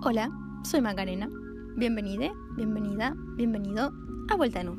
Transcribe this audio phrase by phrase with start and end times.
[0.00, 0.30] Hola,
[0.62, 1.28] soy Macarena.
[1.76, 3.92] Bienvenida, bienvenida, bienvenido
[4.30, 4.78] a Vuelta en U.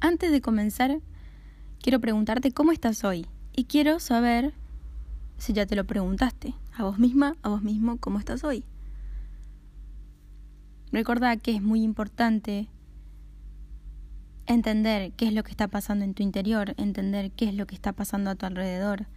[0.00, 1.02] Antes de comenzar,
[1.82, 4.54] quiero preguntarte cómo estás hoy y quiero saber
[5.36, 8.64] si ya te lo preguntaste a vos misma, a vos mismo, cómo estás hoy.
[10.92, 12.68] Recuerda que es muy importante
[14.46, 17.74] entender qué es lo que está pasando en tu interior, entender qué es lo que
[17.74, 19.08] está pasando a tu alrededor,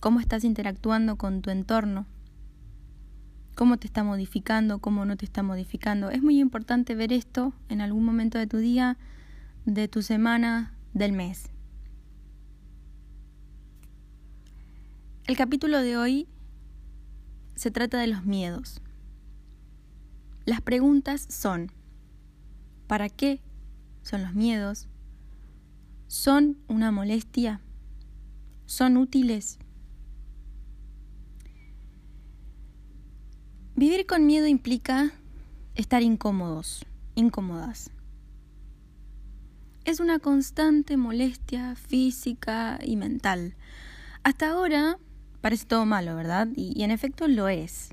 [0.00, 2.06] cómo estás interactuando con tu entorno,
[3.54, 6.10] cómo te está modificando, cómo no te está modificando.
[6.10, 8.96] Es muy importante ver esto en algún momento de tu día,
[9.64, 11.50] de tu semana, del mes.
[15.26, 16.28] El capítulo de hoy
[17.54, 18.80] se trata de los miedos.
[20.46, 21.72] Las preguntas son,
[22.86, 23.42] ¿para qué
[24.02, 24.88] son los miedos?
[26.06, 27.60] ¿Son una molestia?
[28.64, 29.58] ¿Son útiles?
[33.78, 35.12] Vivir con miedo implica
[35.76, 37.92] estar incómodos, incómodas.
[39.84, 43.54] Es una constante molestia física y mental.
[44.24, 44.98] Hasta ahora
[45.40, 46.48] parece todo malo, ¿verdad?
[46.56, 47.90] Y, en efecto lo es.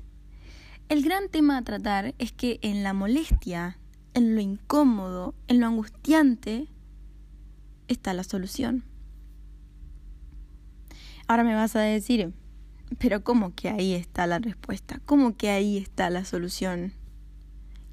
[0.88, 3.78] El gran tema a tratar es que en la molestia,
[4.12, 6.66] en lo incómodo, en lo angustiante,
[7.86, 8.82] está la solución.
[11.28, 12.34] Ahora me vas a decir,
[12.98, 15.00] pero ¿cómo que ahí está la respuesta?
[15.06, 16.92] ¿Cómo que ahí está la solución?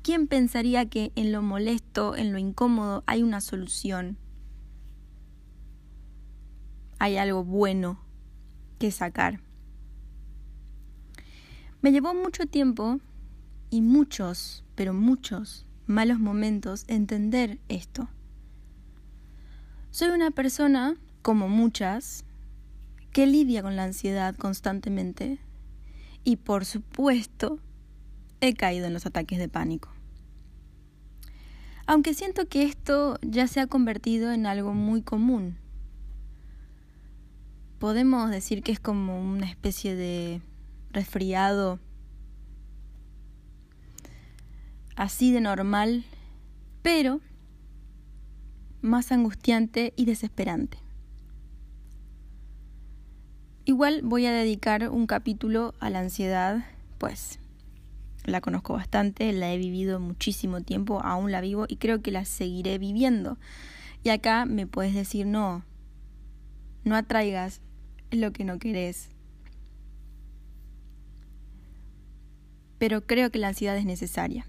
[0.02, 4.18] ¿Quién pensaría que en lo molesto, en lo incómodo, hay una solución?
[7.00, 8.00] Hay algo bueno
[8.80, 9.40] que sacar.
[11.82, 13.00] Me llevó mucho tiempo
[13.70, 18.10] y muchos, pero muchos malos momentos entender esto.
[19.92, 22.26] Soy una persona, como muchas,
[23.14, 25.38] que lidia con la ansiedad constantemente
[26.24, 27.60] y por supuesto
[28.42, 29.90] he caído en los ataques de pánico.
[31.86, 35.58] Aunque siento que esto ya se ha convertido en algo muy común.
[37.78, 40.42] Podemos decir que es como una especie de
[40.92, 41.80] resfriado
[44.96, 46.04] así de normal,
[46.82, 47.20] pero
[48.82, 50.83] más angustiante y desesperante.
[53.66, 56.66] Igual voy a dedicar un capítulo a la ansiedad,
[56.98, 57.40] pues
[58.26, 62.26] la conozco bastante, la he vivido muchísimo tiempo, aún la vivo y creo que la
[62.26, 63.38] seguiré viviendo.
[64.04, 65.64] Y acá me puedes decir, no,
[66.84, 67.62] no atraigas
[68.12, 69.10] lo que no querés.
[72.80, 74.46] Pero creo que la ansiedad es necesaria.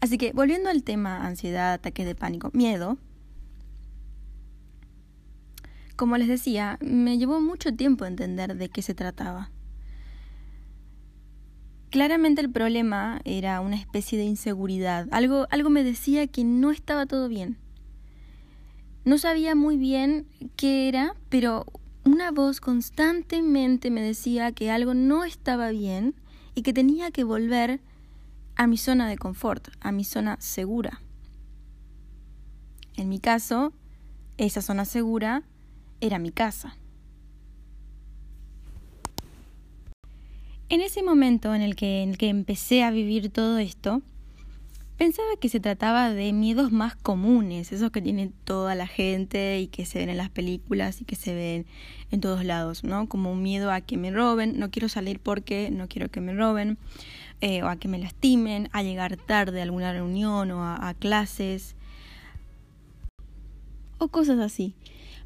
[0.00, 2.98] Así que volviendo al tema ansiedad, ataques de pánico, miedo,
[6.00, 9.50] como les decía, me llevó mucho tiempo entender de qué se trataba.
[11.90, 15.08] Claramente el problema era una especie de inseguridad.
[15.10, 17.58] Algo, algo me decía que no estaba todo bien.
[19.04, 21.66] No sabía muy bien qué era, pero
[22.02, 26.14] una voz constantemente me decía que algo no estaba bien
[26.54, 27.82] y que tenía que volver
[28.56, 31.02] a mi zona de confort, a mi zona segura.
[32.96, 33.74] En mi caso,
[34.38, 35.42] esa zona segura
[36.00, 36.76] era mi casa.
[40.68, 44.02] En ese momento en el que, empecé a vivir todo esto,
[44.96, 49.66] pensaba que se trataba de miedos más comunes, esos que tiene toda la gente y
[49.66, 51.66] que se ven en las películas y que se ven
[52.12, 53.08] en todos lados, ¿no?
[53.08, 56.34] Como un miedo a que me roben, no quiero salir porque no quiero que me
[56.34, 56.78] roben,
[57.40, 61.74] eh, o a que me lastimen, a llegar tarde a alguna reunión o a clases,
[63.98, 64.76] o cosas así.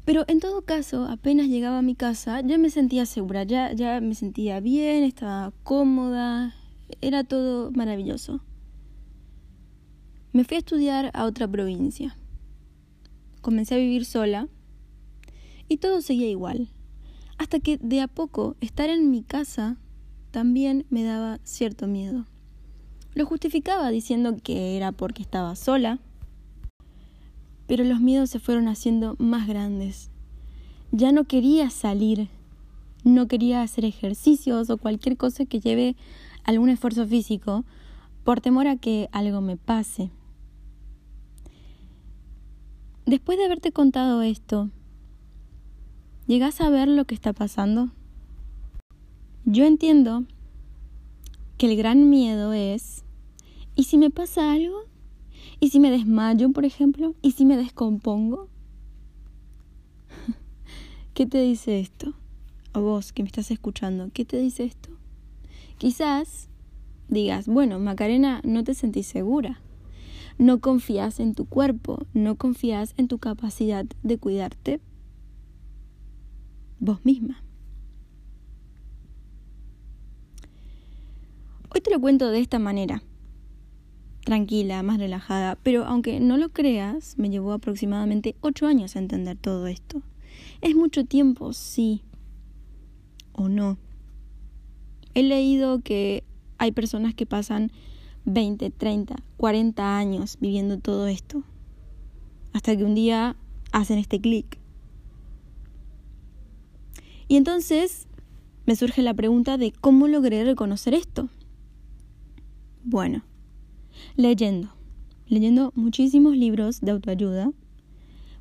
[0.05, 3.99] Pero en todo caso, apenas llegaba a mi casa, ya me sentía segura, ya, ya
[4.01, 6.53] me sentía bien, estaba cómoda,
[7.01, 8.41] era todo maravilloso.
[10.31, 12.15] Me fui a estudiar a otra provincia.
[13.41, 14.47] Comencé a vivir sola
[15.67, 16.69] y todo seguía igual.
[17.37, 19.77] Hasta que de a poco estar en mi casa
[20.31, 22.25] también me daba cierto miedo.
[23.13, 25.99] Lo justificaba diciendo que era porque estaba sola,
[27.67, 30.09] pero los miedos se fueron haciendo más grandes.
[30.91, 32.29] Ya no quería salir,
[33.03, 35.95] no quería hacer ejercicios o cualquier cosa que lleve
[36.43, 37.65] algún esfuerzo físico
[38.23, 40.11] por temor a que algo me pase.
[43.05, 44.69] Después de haberte contado esto,
[46.25, 47.91] ¿llegas a ver lo que está pasando?
[49.45, 50.23] Yo entiendo
[51.57, 53.03] que el gran miedo es,
[53.75, 54.85] ¿y si me pasa algo?
[55.59, 57.15] ¿Y si me desmayo, por ejemplo?
[57.21, 58.49] ¿Y si me descompongo?
[61.13, 62.13] ¿Qué te dice esto?
[62.75, 64.89] a vos que me estás escuchando, ¿qué te dice esto?
[65.77, 66.49] Quizás
[67.07, 69.61] digas, bueno, Macarena, no te sentís segura.
[70.37, 74.81] No confías en tu cuerpo, no confías en tu capacidad de cuidarte
[76.79, 77.41] vos misma.
[81.73, 83.01] Hoy te lo cuento de esta manera,
[84.25, 89.37] tranquila, más relajada, pero aunque no lo creas, me llevó aproximadamente ocho años a entender
[89.37, 90.01] todo esto.
[90.61, 92.01] Es mucho tiempo, sí
[93.31, 93.77] o no.
[95.13, 96.23] He leído que
[96.57, 97.71] hay personas que pasan
[98.25, 101.43] 20, 30, 40 años viviendo todo esto,
[102.51, 103.35] hasta que un día
[103.71, 104.57] hacen este clic.
[107.27, 108.07] Y entonces
[108.65, 111.29] me surge la pregunta de cómo logré reconocer esto.
[112.83, 113.23] Bueno,
[114.15, 114.69] leyendo,
[115.27, 117.51] leyendo muchísimos libros de autoayuda,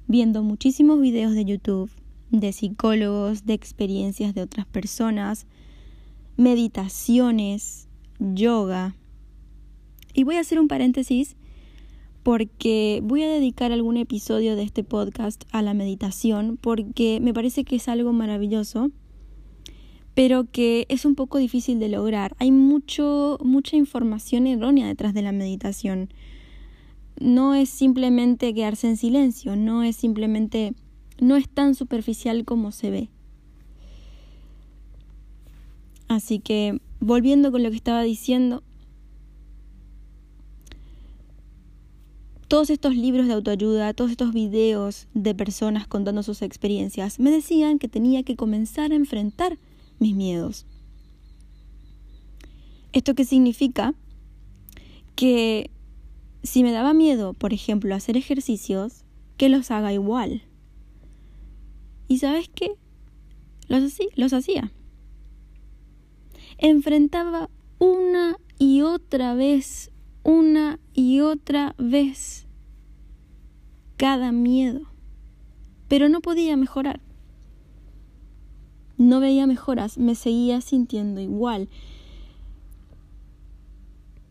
[0.06, 1.90] viendo muchísimos videos de YouTube,
[2.30, 5.46] de psicólogos, de experiencias de otras personas,
[6.36, 8.96] meditaciones, yoga.
[10.12, 11.36] Y voy a hacer un paréntesis
[12.22, 17.64] porque voy a dedicar algún episodio de este podcast a la meditación porque me parece
[17.64, 18.90] que es algo maravilloso
[20.14, 22.34] pero que es un poco difícil de lograr.
[22.38, 26.08] Hay mucho, mucha información errónea detrás de la meditación.
[27.20, 30.74] No es simplemente quedarse en silencio, no es simplemente,
[31.20, 33.08] no es tan superficial como se ve.
[36.06, 38.62] Así que, volviendo con lo que estaba diciendo,
[42.46, 47.80] todos estos libros de autoayuda, todos estos videos de personas contando sus experiencias, me decían
[47.80, 49.58] que tenía que comenzar a enfrentar
[49.98, 50.66] mis miedos.
[52.92, 53.94] ¿Esto qué significa?
[55.16, 55.70] Que
[56.42, 59.04] si me daba miedo, por ejemplo, hacer ejercicios,
[59.36, 60.42] que los haga igual.
[62.06, 62.72] ¿Y sabes qué?
[63.68, 64.70] Los, los hacía.
[66.58, 69.90] Enfrentaba una y otra vez,
[70.22, 72.46] una y otra vez
[73.96, 74.82] cada miedo,
[75.88, 77.00] pero no podía mejorar.
[78.96, 81.68] No veía mejoras, me seguía sintiendo igual.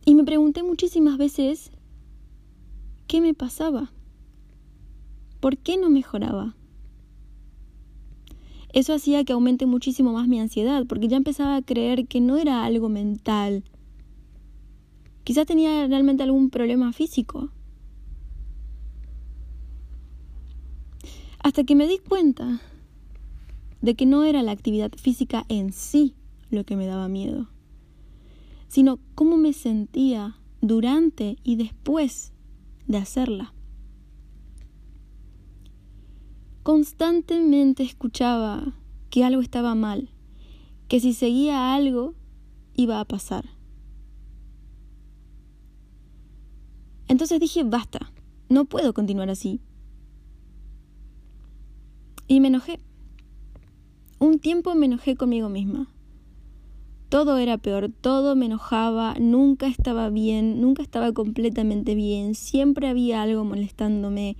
[0.05, 1.71] Y me pregunté muchísimas veces
[3.07, 3.91] qué me pasaba,
[5.39, 6.55] por qué no mejoraba.
[8.73, 12.37] Eso hacía que aumente muchísimo más mi ansiedad, porque ya empezaba a creer que no
[12.37, 13.63] era algo mental.
[15.23, 17.49] Quizás tenía realmente algún problema físico.
[21.39, 22.61] Hasta que me di cuenta
[23.83, 26.15] de que no era la actividad física en sí
[26.49, 27.49] lo que me daba miedo,
[28.69, 32.31] sino cómo me sentía durante y después
[32.87, 33.53] de hacerla.
[36.63, 38.73] Constantemente escuchaba
[39.09, 40.09] que algo estaba mal,
[40.87, 42.15] que si seguía algo
[42.75, 43.49] iba a pasar.
[47.09, 48.13] Entonces dije, basta,
[48.47, 49.59] no puedo continuar así.
[52.29, 52.79] Y me enojé.
[54.23, 55.89] Un tiempo me enojé conmigo misma.
[57.09, 63.21] Todo era peor, todo me enojaba, nunca estaba bien, nunca estaba completamente bien, siempre había
[63.21, 64.37] algo molestándome,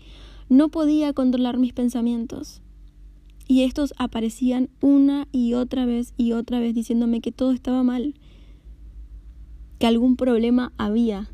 [0.48, 2.62] no podía controlar mis pensamientos.
[3.46, 8.14] Y estos aparecían una y otra vez y otra vez diciéndome que todo estaba mal,
[9.80, 11.30] que algún problema había.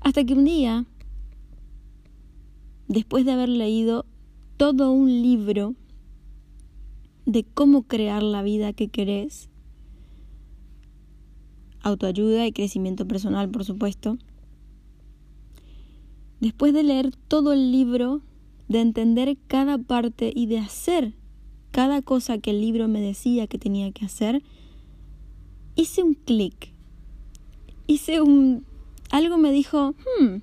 [0.00, 0.86] Hasta que un día,
[2.88, 4.06] después de haber leído
[4.60, 5.74] todo un libro
[7.24, 9.48] de cómo crear la vida que querés.
[11.80, 14.18] Autoayuda y crecimiento personal, por supuesto.
[16.40, 18.20] Después de leer todo el libro,
[18.68, 21.14] de entender cada parte y de hacer
[21.70, 24.42] cada cosa que el libro me decía que tenía que hacer,
[25.74, 26.74] hice un clic.
[27.86, 28.66] Hice un...
[29.10, 30.42] algo me dijo, hmm.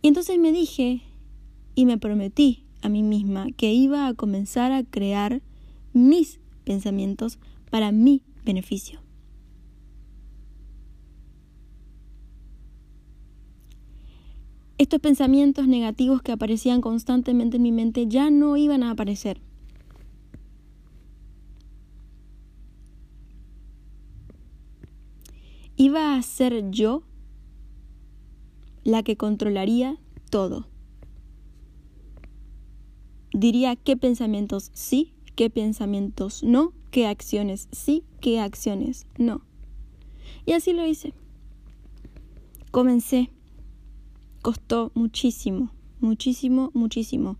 [0.00, 1.02] Y entonces me dije,
[1.78, 5.42] y me prometí a mí misma que iba a comenzar a crear
[5.92, 7.38] mis pensamientos
[7.70, 9.00] para mi beneficio.
[14.76, 19.40] Estos pensamientos negativos que aparecían constantemente en mi mente ya no iban a aparecer.
[25.76, 27.04] Iba a ser yo
[28.82, 29.96] la que controlaría
[30.28, 30.66] todo
[33.38, 39.42] diría qué pensamientos sí, qué pensamientos no, qué acciones sí, qué acciones no.
[40.44, 41.14] Y así lo hice.
[42.70, 43.30] Comencé.
[44.42, 47.36] Costó muchísimo, muchísimo, muchísimo.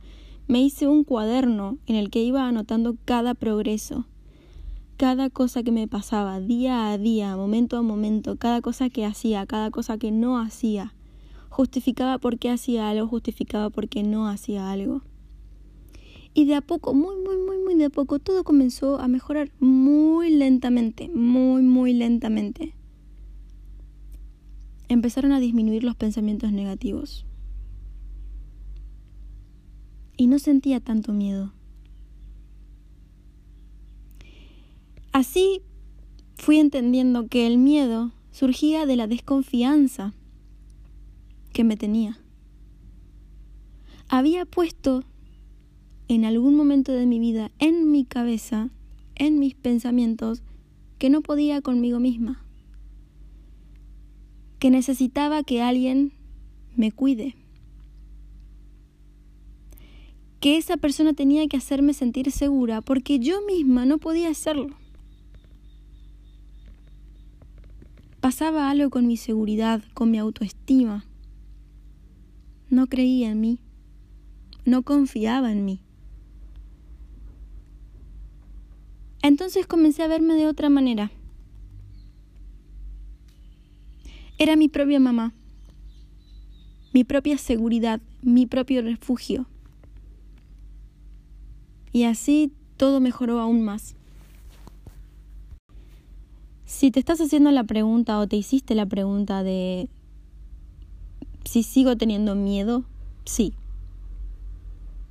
[0.47, 4.07] me hice un cuaderno en el que iba anotando cada progreso,
[4.97, 9.47] cada cosa que me pasaba, día a día, momento a momento, cada cosa que hacía,
[9.47, 10.95] cada cosa que no hacía.
[11.51, 15.03] Justificaba por qué hacía algo, justificaba por qué no hacía algo.
[16.39, 19.51] Y de a poco, muy, muy, muy, muy de a poco, todo comenzó a mejorar
[19.59, 22.75] muy lentamente, muy, muy lentamente.
[24.89, 27.27] Empezaron a disminuir los pensamientos negativos
[30.17, 31.53] y no sentía tanto miedo.
[35.11, 35.63] Así
[36.37, 40.15] fui entendiendo que el miedo surgía de la desconfianza
[41.53, 42.21] que me tenía.
[44.09, 45.03] Había puesto
[46.09, 48.71] en algún momento de mi vida en mi cabeza,
[49.15, 50.43] en mis pensamientos,
[50.99, 52.45] que no podía conmigo misma,
[54.59, 56.13] que necesitaba que alguien
[56.77, 57.37] me cuide
[60.41, 64.77] que esa persona tenía que hacerme sentir segura porque yo misma no podía hacerlo.
[68.21, 71.05] Pasaba algo con mi seguridad, con mi autoestima.
[72.71, 73.59] No creía en mí,
[74.65, 75.81] no confiaba en mí.
[79.23, 81.11] Entonces comencé a verme de otra manera.
[84.39, 85.35] Era mi propia mamá,
[86.93, 89.47] mi propia seguridad, mi propio refugio.
[91.93, 93.97] Y así todo mejoró aún más.
[96.65, 99.89] Si te estás haciendo la pregunta o te hiciste la pregunta de
[101.45, 102.85] si sigo teniendo miedo,
[103.25, 103.55] sí.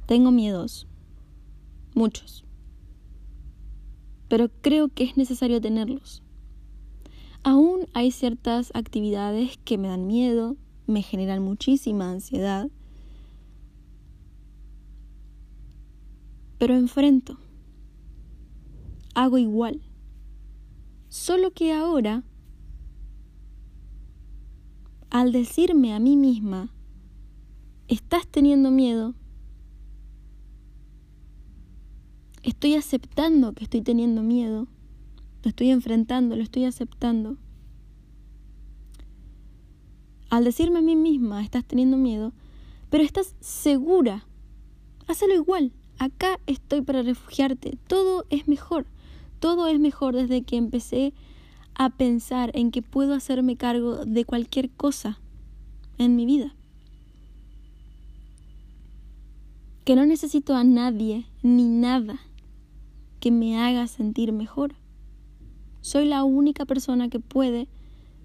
[0.05, 0.87] Tengo miedos.
[1.95, 2.46] Muchos.
[4.27, 6.23] Pero creo que es necesario tenerlos.
[7.43, 12.69] Aún hay ciertas actividades que me dan miedo, me generan muchísima ansiedad
[16.57, 17.37] pero enfrento.
[19.13, 19.81] Hago igual.
[21.09, 22.23] Solo que ahora,
[25.09, 26.69] al decirme a mí misma,
[27.87, 29.15] estás teniendo miedo,
[32.47, 34.67] estoy aceptando que estoy teniendo miedo,
[35.43, 37.35] lo estoy enfrentando, lo estoy aceptando.
[40.29, 42.31] Al decirme a mí misma, estás teniendo miedo,
[42.89, 44.25] pero estás segura,
[45.07, 48.85] hazlo igual, acá estoy para refugiarte, todo es mejor,
[49.41, 51.13] todo es mejor desde que empecé
[51.75, 55.19] a pensar en que puedo hacerme cargo de cualquier cosa
[55.97, 56.55] en mi vida.
[59.83, 62.19] Que no necesito a nadie ni nada
[63.27, 64.73] que me haga sentir mejor.
[65.81, 67.67] Soy la única persona que puede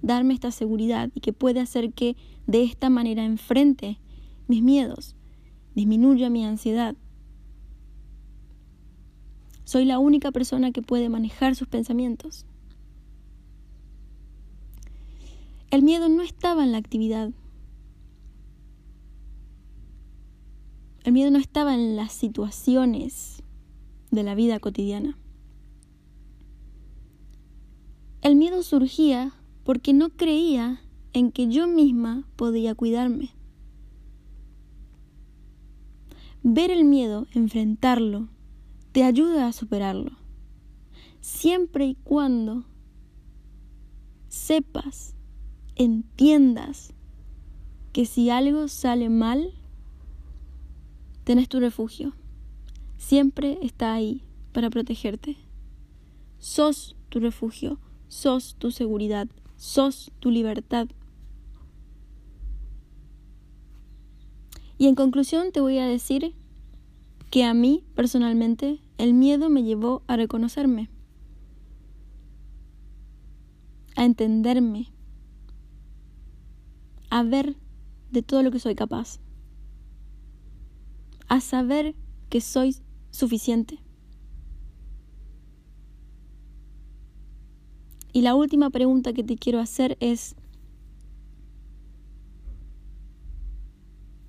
[0.00, 2.16] darme esta seguridad y que puede hacer que
[2.46, 3.98] de esta manera enfrente
[4.46, 5.16] mis miedos,
[5.74, 6.94] disminuya mi ansiedad,
[9.64, 12.46] soy la única persona que puede manejar sus pensamientos.
[15.72, 17.32] El miedo no estaba en la actividad.
[21.02, 23.42] El miedo no estaba en las situaciones
[24.12, 25.18] de la vida cotidiana.
[28.20, 29.32] El miedo surgía
[29.64, 30.80] porque no creía
[31.12, 33.30] en que yo misma podía cuidarme.
[36.44, 38.28] Ver el miedo, enfrentarlo,
[38.92, 40.12] te ayuda a superarlo.
[41.20, 42.64] Siempre y cuando
[44.28, 45.14] sepas,
[45.76, 46.92] entiendas
[47.92, 49.52] que si algo sale mal,
[51.24, 52.12] tenés tu refugio.
[53.02, 55.36] Siempre está ahí para protegerte.
[56.38, 60.86] Sos tu refugio, sos tu seguridad, sos tu libertad.
[64.78, 66.32] Y en conclusión te voy a decir
[67.28, 70.88] que a mí personalmente el miedo me llevó a reconocerme,
[73.96, 74.92] a entenderme,
[77.10, 77.56] a ver
[78.12, 79.18] de todo lo que soy capaz,
[81.26, 81.96] a saber
[82.30, 82.76] que soy
[83.12, 83.78] suficiente.
[88.12, 90.34] Y la última pregunta que te quiero hacer es,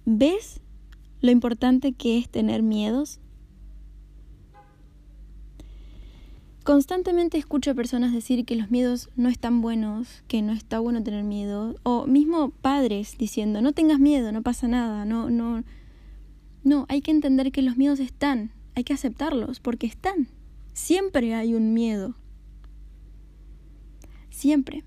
[0.05, 0.61] ¿ves
[1.21, 3.19] lo importante que es tener miedos?
[6.63, 11.03] Constantemente escucho a personas decir que los miedos no están buenos, que no está bueno
[11.03, 15.65] tener miedo, o mismo padres diciendo, no tengas miedo, no pasa nada, no, no.
[16.63, 20.27] No, hay que entender que los miedos están, hay que aceptarlos, porque están.
[20.73, 22.15] Siempre hay un miedo.
[24.29, 24.83] Siempre.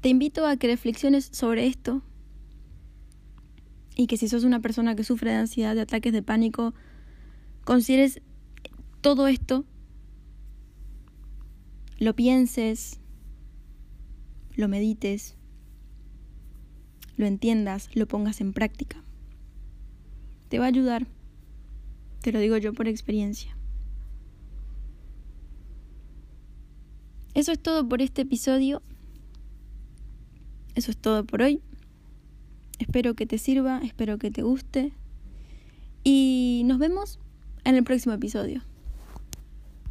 [0.00, 2.02] Te invito a que reflexiones sobre esto
[3.96, 6.74] y que si sos una persona que sufre de ansiedad, de ataques de pánico,
[7.64, 8.20] consideres
[9.00, 9.64] todo esto,
[11.98, 13.00] lo pienses,
[14.54, 15.36] lo medites,
[17.16, 19.02] lo entiendas, lo pongas en práctica.
[20.48, 21.06] Te va a ayudar,
[22.22, 23.56] te lo digo yo por experiencia.
[27.34, 28.82] Eso es todo por este episodio.
[30.74, 31.60] Eso es todo por hoy.
[32.78, 34.92] Espero que te sirva, espero que te guste.
[36.02, 37.18] Y nos vemos
[37.64, 38.62] en el próximo episodio.